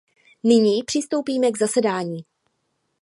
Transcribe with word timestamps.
Nyní 0.43 0.83
přistoupíme 0.83 1.51
k 1.51 1.57
zasedání. 1.57 2.25